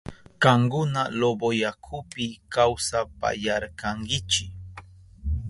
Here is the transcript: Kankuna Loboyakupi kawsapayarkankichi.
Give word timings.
Kankuna 0.43 1.01
Loboyakupi 1.19 2.25
kawsapayarkankichi. 2.53 4.45